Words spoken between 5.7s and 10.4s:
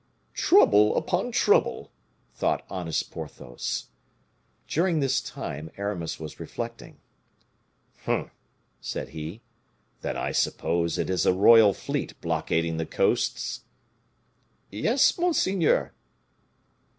Aramis was reflecting. "Humph!" said he, "then I